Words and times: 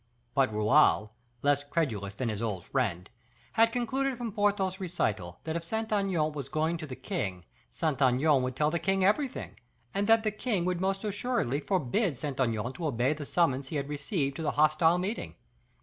But 0.33 0.51
Raoul, 0.51 1.13
less 1.43 1.63
credulous 1.63 2.15
than 2.15 2.29
his 2.29 2.41
old 2.41 2.65
friend, 2.65 3.07
had 3.51 3.71
concluded 3.71 4.17
from 4.17 4.31
Porthos's 4.31 4.79
recital 4.79 5.39
that 5.43 5.55
if 5.55 5.63
Saint 5.63 5.93
Aignan 5.93 6.31
was 6.31 6.49
going 6.49 6.77
to 6.77 6.87
the 6.87 6.95
king, 6.95 7.45
Saint 7.69 8.01
Aignan 8.01 8.41
would 8.41 8.55
tell 8.55 8.71
the 8.71 8.79
king 8.79 9.05
everything, 9.05 9.59
and 9.93 10.07
that 10.07 10.23
the 10.23 10.31
king 10.31 10.65
would 10.65 10.81
most 10.81 11.03
assuredly 11.03 11.59
forbid 11.59 12.17
Saint 12.17 12.39
Aignan 12.39 12.73
to 12.73 12.87
obey 12.87 13.13
the 13.13 13.25
summons 13.25 13.67
he 13.67 13.75
had 13.75 13.89
received 13.89 14.37
to 14.37 14.41
the 14.41 14.53
hostile 14.57 14.97
meeting. 14.97 15.35